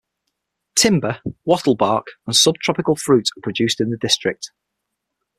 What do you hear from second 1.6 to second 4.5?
bark and sub-tropical fruit are produced in the district.